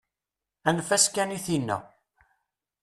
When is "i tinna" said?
1.37-1.77